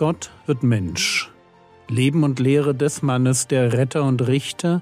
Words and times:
Gott 0.00 0.32
wird 0.46 0.62
Mensch. 0.62 1.30
Leben 1.86 2.24
und 2.24 2.40
Lehre 2.40 2.74
des 2.74 3.02
Mannes, 3.02 3.46
der 3.48 3.74
Retter 3.74 4.04
und 4.04 4.26
Richter, 4.26 4.80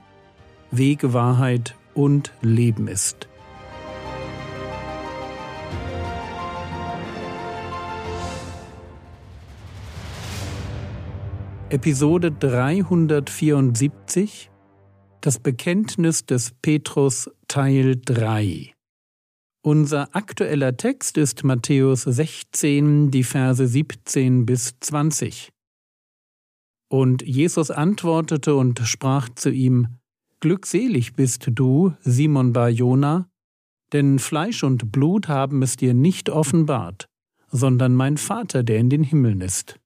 Weg, 0.70 1.12
Wahrheit 1.12 1.74
und 1.92 2.32
Leben 2.40 2.86
ist. 2.86 3.26
Episode 11.70 12.30
374 12.30 14.52
Das 15.20 15.40
Bekenntnis 15.40 16.26
des 16.26 16.52
Petrus 16.62 17.28
Teil 17.48 18.00
3 18.04 18.72
unser 19.62 20.14
aktueller 20.14 20.76
Text 20.76 21.18
ist 21.18 21.44
Matthäus 21.44 22.02
16, 22.02 23.10
die 23.10 23.24
Verse 23.24 23.66
17 23.66 24.46
bis 24.46 24.78
20. 24.80 25.50
Und 26.88 27.22
Jesus 27.22 27.70
antwortete 27.70 28.54
und 28.54 28.80
sprach 28.84 29.28
zu 29.28 29.50
ihm, 29.50 29.98
Glückselig 30.40 31.14
bist 31.14 31.48
du, 31.50 31.94
Simon 32.00 32.52
bar 32.52 32.68
Jona, 32.68 33.28
denn 33.92 34.18
Fleisch 34.18 34.62
und 34.62 34.92
Blut 34.92 35.28
haben 35.28 35.62
es 35.62 35.76
dir 35.76 35.94
nicht 35.94 36.30
offenbart, 36.30 37.08
sondern 37.50 37.94
mein 37.94 38.16
Vater, 38.16 38.62
der 38.62 38.78
in 38.78 38.90
den 38.90 39.02
Himmeln 39.02 39.40
ist. 39.40 39.80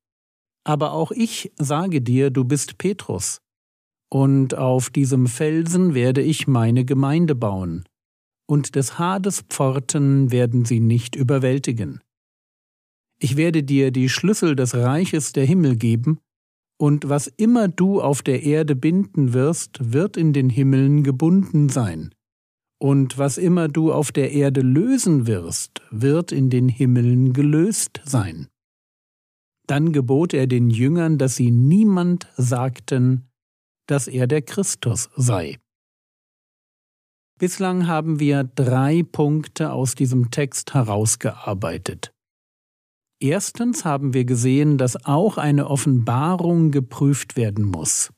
Aber 0.65 0.93
auch 0.93 1.11
ich 1.11 1.53
sage 1.57 2.03
dir, 2.03 2.31
du 2.31 2.45
bist 2.45 2.79
Petrus, 2.79 3.41
und 4.11 4.55
auf 4.55 4.91
diesem 4.91 5.27
Felsen 5.27 5.95
werde 5.95 6.21
ich 6.21 6.47
meine 6.47 6.85
Gemeinde 6.85 7.35
bauen, 7.35 7.85
und 8.47 8.75
des 8.75 8.99
Hades 8.99 9.45
Pforten 9.49 10.31
werden 10.31 10.65
sie 10.65 10.81
nicht 10.81 11.17
überwältigen. 11.17 12.01
Ich 13.19 13.37
werde 13.37 13.63
dir 13.63 13.93
die 13.93 14.09
Schlüssel 14.09 14.57
des 14.57 14.75
Reiches 14.75 15.33
der 15.33 15.45
Himmel 15.45 15.77
geben, 15.77 16.19
und 16.79 17.09
was 17.09 17.29
immer 17.29 17.69
du 17.69 18.01
auf 18.01 18.23
der 18.23 18.43
Erde 18.43 18.75
binden 18.75 19.33
wirst, 19.33 19.79
wird 19.93 20.17
in 20.17 20.33
den 20.33 20.51
Himmeln 20.51 21.05
gebunden 21.05 21.69
sein, 21.69 22.13
und 22.81 23.17
was 23.17 23.39
immer 23.39 23.69
du 23.69 23.93
auf 23.93 24.11
der 24.11 24.33
Erde 24.33 24.63
lösen 24.63 25.29
wirst, 25.29 25.83
wird 25.93 26.33
in 26.33 26.51
den 26.51 26.69
Himmeln 26.69 27.33
gelöst 27.33 28.01
sein. 28.05 28.49
Dann 29.69 29.93
gebot 29.93 30.35
er 30.35 30.49
den 30.49 30.69
Jüngern, 30.69 31.19
dass 31.19 31.37
sie 31.37 31.53
niemand 31.53 32.27
sagten, 32.37 33.29
dass 33.87 34.09
er 34.09 34.27
der 34.27 34.43
Christus 34.43 35.11
sei. 35.17 35.59
Bislang 37.43 37.89
haben 37.89 38.21
wir 38.21 38.45
drei 38.45 39.03
Punkte 39.03 39.73
aus 39.73 39.97
diesem 39.97 40.31
Text 40.31 40.75
herausgearbeitet. 40.75 42.15
Erstens 43.21 43.85
haben 43.85 44.15
wir 44.15 44.25
gesehen, 44.25 44.79
dass 44.79 45.07
auch 45.07 45.39
eine 45.39 45.69
Offenbarung 45.69 46.71
geprüft 46.71 47.37
werden 47.37 47.65
muss. 47.65 48.13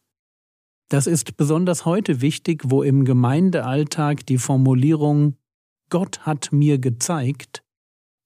Das 0.91 1.07
ist 1.07 1.39
besonders 1.39 1.87
heute 1.87 2.21
wichtig, 2.21 2.65
wo 2.67 2.83
im 2.83 3.07
Gemeindealltag 3.07 4.27
die 4.27 4.37
Formulierung 4.37 5.39
Gott 5.89 6.27
hat 6.27 6.53
mir 6.53 6.79
gezeigt 6.79 7.63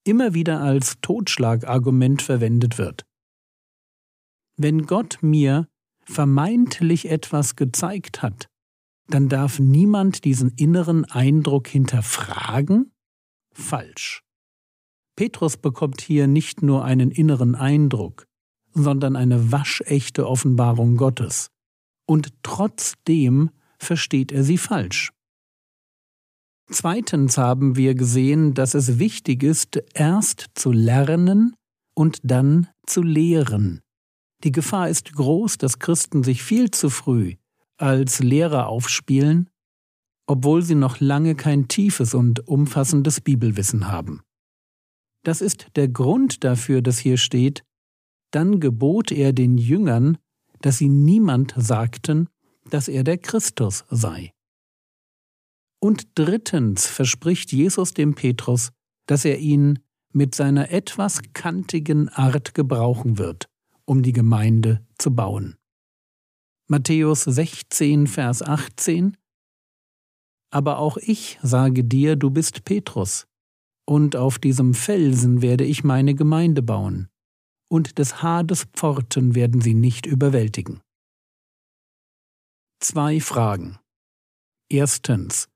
immer 0.05 0.35
wieder 0.35 0.63
als 0.63 1.01
Totschlagargument 1.01 2.23
verwendet 2.23 2.77
wird. 2.77 3.05
Wenn 4.57 4.85
Gott 4.87 5.19
mir 5.21 5.69
vermeintlich 6.03 7.09
etwas 7.09 7.55
gezeigt 7.55 8.21
hat, 8.21 8.49
dann 9.09 9.29
darf 9.29 9.59
niemand 9.59 10.25
diesen 10.25 10.51
inneren 10.51 11.05
Eindruck 11.07 11.69
hinterfragen? 11.69 12.93
Falsch. 13.53 14.23
Petrus 15.17 15.57
bekommt 15.57 16.01
hier 16.01 16.27
nicht 16.27 16.63
nur 16.63 16.85
einen 16.85 17.11
inneren 17.11 17.55
Eindruck, 17.55 18.27
sondern 18.73 19.17
eine 19.17 19.51
waschechte 19.51 20.29
Offenbarung 20.29 20.97
Gottes. 20.97 21.51
Und 22.07 22.33
trotzdem 22.43 23.51
versteht 23.79 24.31
er 24.31 24.45
sie 24.45 24.59
falsch. 24.59 25.11
Zweitens 26.71 27.39
haben 27.39 27.77
wir 27.77 27.95
gesehen, 27.95 28.53
dass 28.55 28.75
es 28.75 28.99
wichtig 28.99 29.43
ist, 29.43 29.83
erst 29.95 30.51
zu 30.55 30.71
lernen 30.71 31.57
und 31.95 32.21
dann 32.23 32.69
zu 32.87 33.03
lehren. 33.03 33.81
Die 34.45 34.53
Gefahr 34.53 34.89
ist 34.89 35.15
groß, 35.15 35.57
dass 35.59 35.79
Christen 35.79 36.23
sich 36.23 36.43
viel 36.43 36.71
zu 36.71 36.91
früh 36.91 37.37
als 37.79 38.21
Lehrer 38.21 38.69
aufspielen, 38.69 39.51
obwohl 40.27 40.63
sie 40.63 40.75
noch 40.75 41.01
lange 41.01 41.35
kein 41.35 41.69
tiefes 41.69 42.15
und 42.15 42.47
umfassendes 42.47 43.21
Bibelwissen 43.21 43.89
haben. 43.89 44.23
Das 45.25 45.41
ist 45.41 45.69
der 45.77 45.89
Grund 45.89 46.45
dafür, 46.45 46.83
dass 46.83 46.99
hier 46.99 47.17
steht, 47.17 47.65
dann 48.31 48.61
gebot 48.61 49.11
er 49.11 49.33
den 49.33 49.59
Jüngern, 49.59 50.19
dass 50.61 50.79
sie 50.79 50.89
niemand 50.89 51.55
sagten, 51.57 52.29
dass 52.71 52.89
er 52.89 53.05
der 53.05 53.19
Christus 53.19 53.85
sei. 53.91 54.33
Und 55.81 56.09
drittens 56.15 56.87
verspricht 56.87 57.53
Jesus 57.53 57.95
dem 57.95 58.15
Petrus, 58.15 58.71
dass 59.07 59.25
er 59.25 59.39
ihn 59.39 59.79
mit 60.13 60.35
seiner 60.35 60.71
etwas 60.71 61.21
kantigen 61.33 62.09
Art 62.09 62.55
gebrauchen 62.55 63.19
wird, 63.19 63.49
um 63.85 64.03
die 64.03 64.13
Gemeinde 64.13 64.85
zu 64.99 65.15
bauen. 65.15 65.58
Matthäus 66.71 67.23
16, 67.23 68.07
Vers 68.07 68.43
18 68.43 69.17
Aber 70.53 70.79
auch 70.79 70.99
ich 70.99 71.39
sage 71.43 71.83
dir, 71.83 72.15
du 72.15 72.29
bist 72.29 72.65
Petrus, 72.65 73.27
und 73.87 74.17
auf 74.17 74.39
diesem 74.39 74.75
Felsen 74.75 75.41
werde 75.41 75.65
ich 75.65 75.83
meine 75.83 76.15
Gemeinde 76.15 76.61
bauen, 76.61 77.09
und 77.71 77.97
des 77.99 78.23
Hades 78.23 78.67
Pforten 78.75 79.35
werden 79.35 79.63
sie 79.63 79.73
nicht 79.73 80.05
überwältigen. 80.05 80.83
Zwei 82.81 83.19
Fragen. 83.19 83.79
Erstens. 84.69 85.49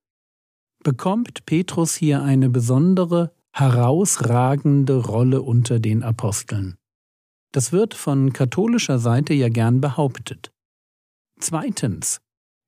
Bekommt 0.83 1.45
Petrus 1.45 1.95
hier 1.95 2.23
eine 2.23 2.49
besondere, 2.49 3.35
herausragende 3.53 5.05
Rolle 5.05 5.43
unter 5.43 5.79
den 5.79 6.05
Aposteln? 6.05 6.79
Das 7.53 7.71
wird 7.71 7.93
von 7.93 8.33
katholischer 8.33 8.99
Seite 8.99 9.35
ja 9.35 9.51
gern 9.51 9.83
behauptet. 9.83 10.52
Zweitens, 11.43 12.21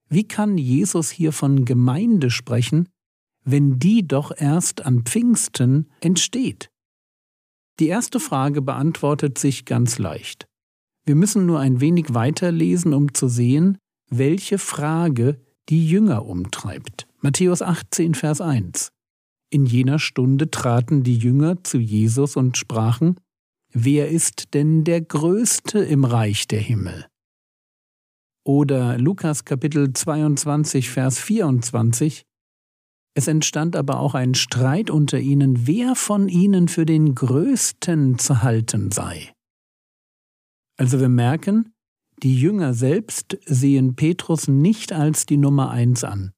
wie 0.08 0.26
kann 0.26 0.58
Jesus 0.58 1.12
hier 1.12 1.30
von 1.30 1.64
Gemeinde 1.64 2.28
sprechen, 2.28 2.88
wenn 3.44 3.78
die 3.78 4.04
doch 4.04 4.32
erst 4.36 4.84
an 4.84 5.04
Pfingsten 5.04 5.92
entsteht? 6.00 6.70
Die 7.78 7.86
erste 7.86 8.18
Frage 8.18 8.62
beantwortet 8.62 9.38
sich 9.38 9.64
ganz 9.64 9.98
leicht. 9.98 10.48
Wir 11.04 11.14
müssen 11.14 11.46
nur 11.46 11.60
ein 11.60 11.80
wenig 11.80 12.14
weiterlesen, 12.14 12.94
um 12.94 13.14
zu 13.14 13.28
sehen, 13.28 13.78
welche 14.10 14.58
Frage 14.58 15.41
die 15.68 15.88
Jünger 15.88 16.26
umtreibt. 16.26 17.06
Matthäus 17.20 17.62
18, 17.62 18.16
Vers 18.16 18.41
1. 18.41 18.91
In 19.50 19.66
jener 19.66 20.00
Stunde 20.00 20.50
traten 20.50 21.04
die 21.04 21.16
Jünger 21.16 21.62
zu 21.62 21.78
Jesus 21.78 22.34
und 22.34 22.56
sprachen, 22.56 23.20
Wer 23.72 24.08
ist 24.08 24.52
denn 24.52 24.82
der 24.82 25.00
Größte 25.00 25.78
im 25.78 26.04
Reich 26.04 26.48
der 26.48 26.60
Himmel? 26.60 27.06
Oder 28.47 28.99
Lukas 28.99 29.47
Kapitel 29.47 29.94
22, 29.94 30.91
Vers 30.91 31.19
24. 31.19 32.27
Es 33.16 33.27
entstand 33.27 33.75
aber 33.75 34.00
auch 34.00 34.15
ein 34.15 34.34
Streit 34.34 34.91
unter 34.91 35.19
ihnen, 35.19 35.66
wer 35.66 35.94
von 35.94 36.28
ihnen 36.28 36.69
für 36.69 36.84
den 36.84 37.15
Größten 37.15 38.19
zu 38.19 38.43
halten 38.43 38.91
sei. 38.91 39.33
Also 40.77 41.00
wir 41.00 41.09
merken, 41.09 41.72
die 42.22 42.38
Jünger 42.38 42.75
selbst 42.75 43.38
sehen 43.47 43.97
Petrus 43.97 44.47
nicht 44.47 44.93
als 44.93 45.25
die 45.25 45.38
Nummer 45.38 45.71
eins 45.71 46.04
an. 46.04 46.33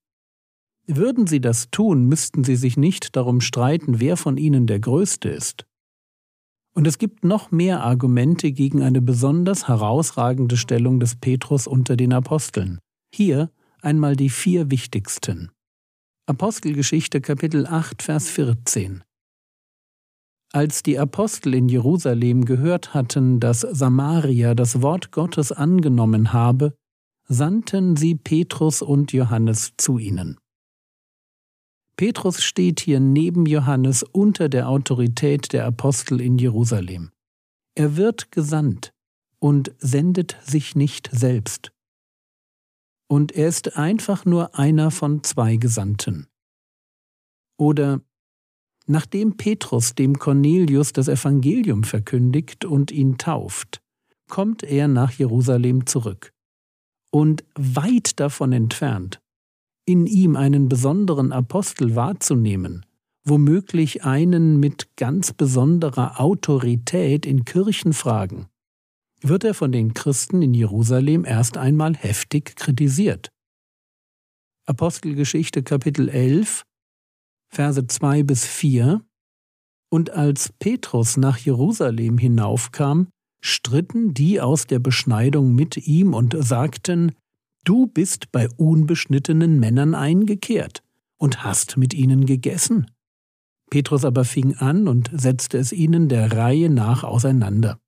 Würden 0.87 1.27
sie 1.27 1.41
das 1.41 1.72
tun, 1.72 2.04
müssten 2.04 2.45
sie 2.45 2.54
sich 2.54 2.77
nicht 2.77 3.16
darum 3.16 3.41
streiten, 3.41 3.98
wer 3.98 4.16
von 4.16 4.36
ihnen 4.36 4.69
der 4.69 4.78
Größte 4.78 5.28
ist. 5.28 5.66
Und 6.77 6.87
es 6.87 6.99
gibt 6.99 7.25
noch 7.25 7.51
mehr 7.51 7.83
Argumente 7.83 8.53
gegen 8.53 8.83
eine 8.83 9.01
besonders 9.01 9.67
herausragende 9.67 10.59
Stellung 10.59 11.01
des 11.01 11.17
Petrus 11.17 11.67
unter 11.67 11.97
den 11.97 12.13
Aposteln. 12.13 12.81
Hier 13.15 13.51
einmal 13.81 14.15
die 14.15 14.28
vier 14.28 14.71
wichtigsten. 14.71 15.51
Apostelgeschichte 16.27 17.23
Kapitel 17.23 17.67
8, 17.67 18.03
Vers 18.03 18.28
14. 18.28 19.03
Als 20.53 20.83
die 20.83 20.99
Apostel 20.99 21.55
in 21.55 21.71
Jerusalem 21.71 22.45
gehört 22.45 22.93
hatten, 22.93 23.41
dass 23.41 23.63
Samaria 23.63 24.55
das 24.55 24.83
Wort 24.83 25.13
Gottes 25.13 25.53
angenommen 25.53 26.34
habe, 26.34 26.75
sandten 27.27 27.97
sie 27.97 28.17
Petrus 28.17 28.83
und 28.83 29.15
Johannes 29.15 29.73
zu 29.78 29.97
ihnen. 29.97 30.37
Petrus 31.97 32.43
steht 32.43 32.81
hier 32.81 33.01
neben 33.01 33.47
Johannes 33.47 34.03
unter 34.03 34.48
der 34.51 34.69
Autorität 34.69 35.53
der 35.54 35.65
Apostel 35.65 36.21
in 36.21 36.39
Jerusalem. 36.39 37.10
Er 37.75 37.97
wird 37.97 38.31
gesandt 38.31 38.93
und 39.39 39.75
sendet 39.78 40.37
sich 40.43 40.77
nicht 40.77 41.09
selbst. 41.10 41.72
Und 43.09 43.33
er 43.33 43.48
ist 43.48 43.77
einfach 43.77 44.25
nur 44.25 44.59
einer 44.59 44.91
von 44.91 45.22
zwei 45.22 45.57
Gesandten. 45.57 46.27
Oder 47.59 48.03
nachdem 48.87 49.37
Petrus 49.37 49.95
dem 49.95 50.19
Cornelius 50.19 50.92
das 50.92 51.09
Evangelium 51.09 51.84
verkündigt 51.84 52.65
und 52.65 52.91
ihn 52.91 53.16
tauft, 53.16 53.81
kommt 54.28 54.63
er 54.63 54.89
nach 54.89 55.13
Jerusalem 55.13 55.87
zurück. 55.87 56.33
Und 57.10 57.45
weit 57.54 58.21
davon 58.21 58.53
entfernt, 58.53 59.21
in 59.86 60.06
ihm 60.06 60.36
einen 60.36 60.68
besonderen 60.68 61.33
Apostel 61.33 61.94
wahrzunehmen, 61.94 62.84
womöglich 63.24 64.04
einen 64.04 64.59
mit 64.59 64.97
ganz 64.97 65.33
besonderer 65.33 66.21
Autorität 66.21 67.24
in 67.24 67.44
Kirchenfragen, 67.44 68.47
wird 69.22 69.44
er 69.44 69.54
von 69.54 69.72
den 69.72 69.94
Christen 69.94 70.42
in 70.42 70.54
Jerusalem 70.54 71.24
erst 71.24 71.56
einmal 71.56 71.94
heftig 71.94 72.56
kritisiert. 72.56 73.30
Apostelgeschichte 74.66 75.62
Kapitel 75.62 76.09
11, 76.09 76.65
Verse 77.48 77.86
2 77.86 78.24
bis 78.24 78.44
4 78.44 79.04
Und 79.89 80.10
als 80.10 80.53
Petrus 80.59 81.16
nach 81.16 81.39
Jerusalem 81.39 82.18
hinaufkam, 82.18 83.09
stritten 83.41 84.12
die 84.12 84.41
aus 84.41 84.66
der 84.66 84.80
Beschneidung 84.80 85.54
mit 85.54 85.77
ihm 85.77 86.15
und 86.15 86.36
sagten, 86.36 87.12
Du 87.66 87.89
bist 87.89 88.30
bei 88.30 88.48
unbeschnittenen 88.57 89.59
Männern 89.59 89.97
eingekehrt 89.97 90.84
und 91.18 91.42
hast 91.42 91.77
mit 91.77 91.95
ihnen 91.95 92.24
gegessen. 92.24 92.86
Petrus 93.71 94.04
aber 94.04 94.24
fing 94.24 94.54
an 94.54 94.86
und 94.86 95.10
setzte 95.13 95.59
es 95.59 95.72
ihnen 95.72 96.09
der 96.09 96.30
Reihe 96.30 96.71
nach 96.71 97.03
auseinander. 97.03 97.80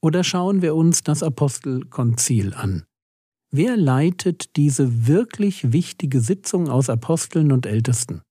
Oder 0.00 0.24
schauen 0.24 0.62
wir 0.62 0.74
uns 0.74 1.02
das 1.02 1.22
Apostelkonzil 1.22 2.54
an. 2.54 2.84
Wer 3.50 3.76
leitet 3.76 4.56
diese 4.56 5.06
wirklich 5.06 5.70
wichtige 5.70 6.22
Sitzung 6.22 6.70
aus 6.70 6.88
Aposteln 6.88 7.52
und 7.52 7.66
Ältesten? 7.66 8.22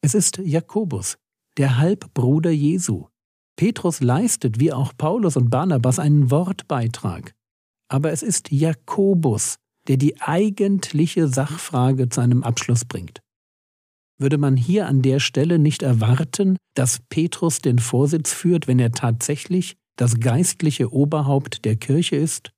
Es 0.00 0.14
ist 0.14 0.38
Jakobus, 0.38 1.18
der 1.58 1.76
Halbbruder 1.76 2.50
Jesu. 2.50 3.08
Petrus 3.56 4.00
leistet, 4.00 4.58
wie 4.58 4.72
auch 4.72 4.94
Paulus 4.96 5.36
und 5.36 5.50
Barnabas, 5.50 5.98
einen 5.98 6.30
Wortbeitrag. 6.30 7.34
Aber 7.88 8.12
es 8.12 8.22
ist 8.22 8.50
Jakobus, 8.50 9.58
der 9.88 9.96
die 9.96 10.20
eigentliche 10.20 11.28
Sachfrage 11.28 12.08
zu 12.08 12.20
einem 12.20 12.42
Abschluss 12.42 12.84
bringt. 12.84 13.20
Würde 14.18 14.38
man 14.38 14.56
hier 14.56 14.86
an 14.86 15.02
der 15.02 15.18
Stelle 15.20 15.58
nicht 15.58 15.82
erwarten, 15.82 16.56
dass 16.74 17.00
Petrus 17.08 17.58
den 17.58 17.78
Vorsitz 17.78 18.32
führt, 18.32 18.68
wenn 18.68 18.78
er 18.78 18.92
tatsächlich 18.92 19.76
das 19.96 20.20
geistliche 20.20 20.92
Oberhaupt 20.92 21.64
der 21.64 21.76
Kirche 21.76 22.16
ist 22.16 22.50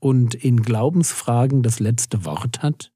und 0.00 0.34
in 0.34 0.62
Glaubensfragen 0.62 1.62
das 1.62 1.80
letzte 1.80 2.24
Wort 2.24 2.62
hat? 2.62 2.90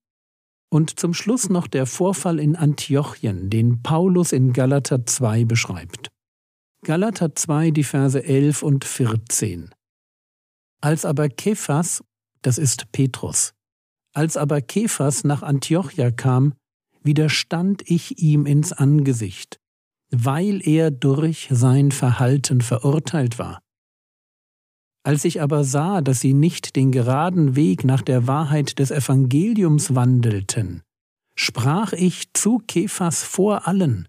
Und 0.73 1.01
zum 1.01 1.15
Schluss 1.15 1.49
noch 1.49 1.67
der 1.67 1.87
Vorfall 1.87 2.39
in 2.39 2.55
Antiochien, 2.55 3.51
den 3.51 3.83
Paulus 3.83 4.33
in 4.33 4.53
Galater 4.53 5.05
2 5.05 5.45
beschreibt. 5.45 6.09
Galater 6.83 7.35
2, 7.35 7.73
die 7.73 7.85
Verse 7.85 8.23
11 8.23 8.63
und 8.63 8.85
14. 8.85 9.71
Als 10.81 11.05
aber 11.05 11.29
Kephas, 11.29 12.03
das 12.43 12.57
ist 12.57 12.91
Petrus, 12.93 13.53
als 14.21 14.37
aber 14.37 14.61
Kephas 14.61 15.25
nach 15.25 15.43
Antiochia 15.43 16.11
kam, 16.11 16.53
widerstand 17.03 17.81
ich 17.87 18.19
ihm 18.19 18.45
ins 18.45 18.71
Angesicht, 18.71 19.59
weil 20.11 20.61
er 20.63 20.91
durch 20.91 21.49
sein 21.51 21.91
Verhalten 21.91 22.61
verurteilt 22.61 23.39
war. 23.39 23.63
Als 25.05 25.25
ich 25.25 25.41
aber 25.41 25.65
sah, 25.65 26.03
dass 26.03 26.21
sie 26.21 26.35
nicht 26.35 26.77
den 26.77 26.93
geraden 26.93 27.57
Weg 27.57 27.83
nach 27.83 28.03
der 28.03 28.27
Wahrheit 28.27 28.79
des 28.79 28.91
Evangeliums 28.91 29.95
wandelten, 29.95 30.83
sprach 31.35 31.95
ich 31.95 32.35
zu 32.35 32.59
Kephas 32.69 33.23
vor 33.23 33.67
allen, 33.67 34.07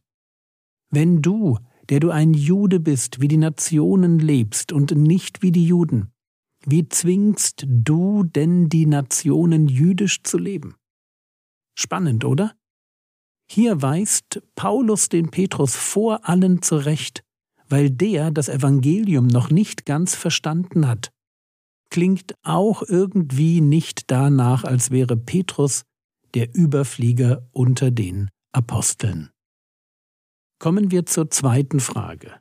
wenn 0.89 1.21
du, 1.21 1.57
der 1.87 2.01
du 2.01 2.09
ein 2.09 2.33
Jude 2.33 2.81
bist, 2.81 3.21
wie 3.21 3.29
die 3.29 3.37
Nationen 3.37 4.19
lebst 4.19 4.73
und 4.73 4.91
nicht 4.91 5.41
wie 5.41 5.53
die 5.53 5.65
Juden, 5.65 6.11
wie 6.65 6.87
zwingst 6.87 7.65
du 7.67 8.23
denn 8.23 8.69
die 8.69 8.85
Nationen 8.85 9.67
jüdisch 9.67 10.23
zu 10.23 10.37
leben? 10.37 10.75
Spannend, 11.75 12.25
oder? 12.25 12.55
Hier 13.49 13.81
weist 13.81 14.41
Paulus 14.55 15.09
den 15.09 15.29
Petrus 15.29 15.75
vor 15.75 16.27
allen 16.29 16.61
zurecht, 16.61 17.23
weil 17.67 17.89
der 17.89 18.31
das 18.31 18.49
Evangelium 18.49 19.27
noch 19.27 19.49
nicht 19.49 19.85
ganz 19.85 20.15
verstanden 20.15 20.87
hat. 20.87 21.11
Klingt 21.89 22.35
auch 22.43 22.83
irgendwie 22.83 23.59
nicht 23.59 24.09
danach, 24.11 24.63
als 24.63 24.91
wäre 24.91 25.17
Petrus 25.17 25.83
der 26.33 26.55
Überflieger 26.55 27.47
unter 27.51 27.91
den 27.91 28.29
Aposteln. 28.53 29.31
Kommen 30.59 30.91
wir 30.91 31.05
zur 31.05 31.29
zweiten 31.29 31.79
Frage. 31.79 32.39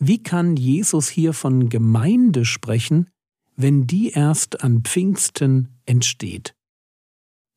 Wie 0.00 0.22
kann 0.22 0.56
Jesus 0.56 1.08
hier 1.08 1.32
von 1.32 1.68
Gemeinde 1.68 2.44
sprechen, 2.44 3.08
wenn 3.54 3.86
die 3.86 4.10
erst 4.10 4.64
an 4.64 4.82
Pfingsten 4.82 5.80
entsteht? 5.86 6.54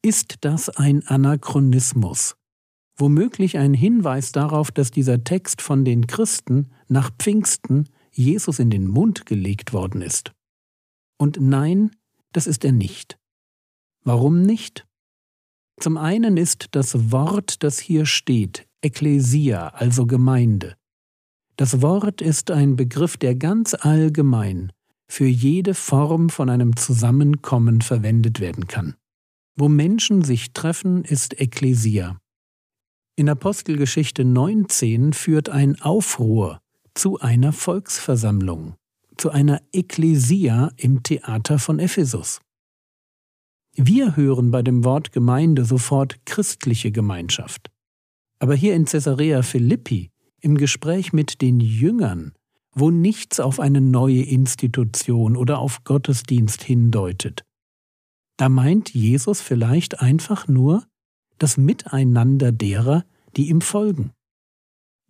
Ist 0.04 0.36
das 0.42 0.70
ein 0.70 1.08
Anachronismus? 1.08 2.36
womöglich 2.98 3.58
ein 3.58 3.74
Hinweis 3.74 4.32
darauf, 4.32 4.72
dass 4.72 4.92
dieser 4.92 5.24
Text 5.24 5.62
von 5.62 5.86
den 5.86 6.08
Christen 6.08 6.70
nach 6.88 7.12
Pfingsten 7.18 7.90
Jesus 8.12 8.60
in 8.60 8.70
den 8.70 8.88
Mund 8.88 9.26
gelegt 9.26 9.74
worden 9.74 10.02
ist. 10.02 10.32
Und 11.18 11.40
nein, 11.42 11.92
das 12.32 12.48
ist 12.48 12.64
er 12.64 12.72
nicht. 12.72 13.18
Warum 14.04 14.42
nicht? 14.42 14.86
Zum 15.80 15.98
einen 15.98 16.38
ist 16.38 16.68
das 16.72 17.12
Wort, 17.12 17.64
das 17.64 17.80
hier 17.80 18.06
steht, 18.06 18.68
Ekklesia, 18.82 19.70
also 19.70 20.06
Gemeinde. 20.06 20.76
Das 21.56 21.82
Wort 21.82 22.22
ist 22.22 22.50
ein 22.50 22.76
Begriff, 22.76 23.18
der 23.18 23.36
ganz 23.36 23.76
allgemein 23.76 24.72
für 25.08 25.26
jede 25.26 25.76
Form 25.76 26.30
von 26.30 26.50
einem 26.50 26.76
Zusammenkommen 26.76 27.82
verwendet 27.82 28.40
werden 28.40 28.68
kann. 28.68 28.96
Wo 29.56 29.70
Menschen 29.70 30.24
sich 30.24 30.54
treffen, 30.54 31.04
ist 31.04 31.40
Ekklesia. 31.40 32.18
In 33.16 33.30
Apostelgeschichte 33.30 34.26
19 34.26 35.14
führt 35.14 35.50
ein 35.50 35.80
Aufruhr 35.82 36.60
zu 36.96 37.20
einer 37.20 37.54
Volksversammlung, 37.54 38.74
zu 39.18 39.30
einer 39.30 39.62
Ekklesia 39.72 40.72
im 40.78 41.04
Theater 41.04 41.60
von 41.60 41.78
Ephesus. 41.78 42.42
Wir 43.76 44.16
hören 44.16 44.50
bei 44.50 44.64
dem 44.64 44.84
Wort 44.84 45.12
Gemeinde 45.12 45.66
sofort 45.66 46.26
christliche 46.26 46.92
Gemeinschaft. 46.92 47.70
Aber 48.40 48.56
hier 48.56 48.74
in 48.74 48.86
Caesarea 48.86 49.44
Philippi, 49.44 50.13
im 50.44 50.58
Gespräch 50.58 51.14
mit 51.14 51.42
den 51.42 51.60
Jüngern, 51.60 52.34
wo 52.74 52.92
nichts 52.92 53.40
auf 53.40 53.60
eine 53.60 53.82
neue 53.82 54.24
Institution 54.24 55.38
oder 55.38 55.60
auf 55.60 55.84
Gottesdienst 55.84 56.64
hindeutet, 56.64 57.44
da 58.38 58.50
meint 58.50 58.94
Jesus 58.94 59.42
vielleicht 59.42 60.02
einfach 60.02 60.48
nur 60.48 60.86
das 61.38 61.58
Miteinander 61.58 62.52
derer, 62.52 63.06
die 63.36 63.50
ihm 63.50 63.62
folgen. 63.62 64.12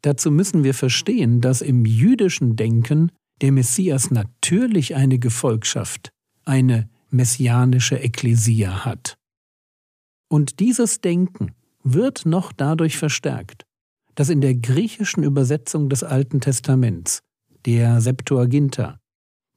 Dazu 0.01 0.31
müssen 0.31 0.63
wir 0.63 0.73
verstehen, 0.73 1.39
dass 1.39 1.61
im 1.61 1.85
jüdischen 1.85 2.55
Denken 2.55 3.11
der 3.41 3.51
Messias 3.51 4.11
natürlich 4.11 4.95
eine 4.95 5.19
Gefolgschaft, 5.19 6.09
eine 6.43 6.89
messianische 7.09 7.97
Ekklesia 7.97 8.85
hat. 8.85 9.17
Und 10.29 10.59
dieses 10.59 10.99
Denken 10.99 11.53
wird 11.83 12.25
noch 12.25 12.51
dadurch 12.51 12.97
verstärkt, 12.97 13.65
dass 14.15 14.29
in 14.29 14.41
der 14.41 14.55
griechischen 14.55 15.23
Übersetzung 15.23 15.89
des 15.89 16.03
Alten 16.03 16.41
Testaments, 16.41 17.21
der 17.65 18.01
Septuaginta, 18.01 18.99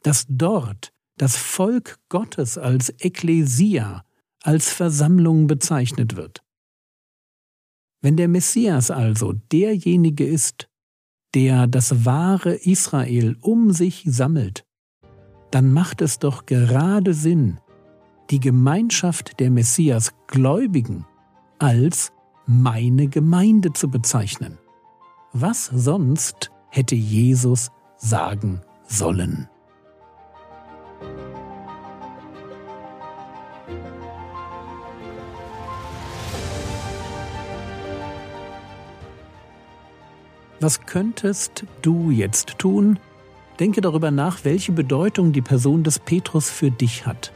dass 0.02 0.26
dort 0.28 0.92
das 1.16 1.36
Volk 1.36 1.98
Gottes 2.08 2.58
als 2.58 2.90
Ekklesia, 3.00 4.04
als 4.42 4.70
Versammlung 4.70 5.46
bezeichnet 5.46 6.16
wird. 6.16 6.42
Wenn 8.00 8.16
der 8.16 8.28
Messias 8.28 8.90
also 8.90 9.32
derjenige 9.50 10.24
ist, 10.26 10.68
der 11.34 11.66
das 11.66 12.04
wahre 12.04 12.54
Israel 12.54 13.36
um 13.40 13.72
sich 13.72 14.04
sammelt, 14.06 14.64
dann 15.50 15.72
macht 15.72 16.00
es 16.00 16.18
doch 16.18 16.46
gerade 16.46 17.14
Sinn, 17.14 17.58
die 18.30 18.40
Gemeinschaft 18.40 19.40
der 19.40 19.50
Messias 19.50 20.12
Gläubigen 20.26 21.06
als 21.58 22.12
meine 22.46 23.08
Gemeinde 23.08 23.72
zu 23.72 23.88
bezeichnen. 23.88 24.58
Was 25.32 25.66
sonst 25.66 26.52
hätte 26.70 26.94
Jesus 26.94 27.70
sagen 27.96 28.60
sollen? 28.86 29.48
Was 40.60 40.80
könntest 40.86 41.64
du 41.82 42.10
jetzt 42.10 42.58
tun? 42.58 42.98
Denke 43.58 43.80
darüber 43.80 44.10
nach, 44.10 44.44
welche 44.44 44.72
Bedeutung 44.72 45.32
die 45.32 45.42
Person 45.42 45.82
des 45.82 45.98
Petrus 45.98 46.48
für 46.48 46.70
dich 46.70 47.06
hat. 47.06 47.32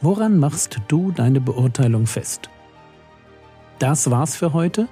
Woran 0.00 0.38
machst 0.38 0.80
du 0.88 1.10
deine 1.10 1.40
Beurteilung 1.40 2.06
fest? 2.06 2.48
Das 3.78 4.10
war's 4.10 4.36
für 4.36 4.52
heute. 4.52 4.88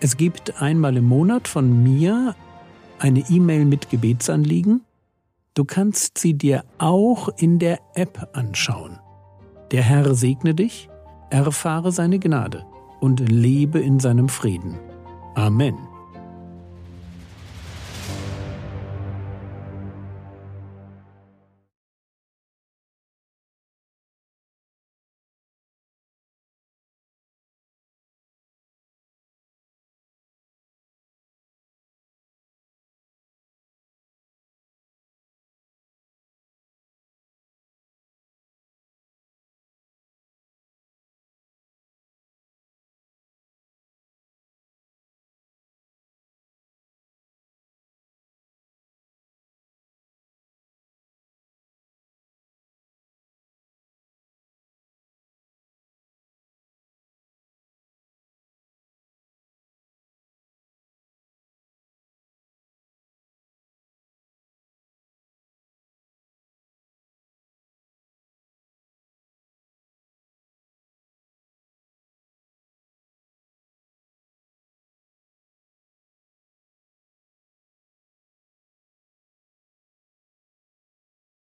Es 0.00 0.16
gibt 0.16 0.60
einmal 0.60 0.96
im 0.96 1.04
Monat 1.04 1.48
von 1.48 1.82
mir 1.82 2.34
eine 2.98 3.20
E-Mail 3.30 3.64
mit 3.64 3.90
Gebetsanliegen. 3.90 4.82
Du 5.54 5.64
kannst 5.64 6.18
sie 6.18 6.34
dir 6.34 6.64
auch 6.78 7.28
in 7.36 7.58
der 7.58 7.78
App 7.94 8.30
anschauen. 8.32 8.98
Der 9.70 9.82
Herr 9.82 10.14
segne 10.14 10.54
dich, 10.54 10.88
erfahre 11.30 11.92
seine 11.92 12.18
Gnade 12.18 12.64
und 13.00 13.20
lebe 13.20 13.78
in 13.78 14.00
seinem 14.00 14.28
Frieden. 14.28 14.78
Amen. 15.34 15.93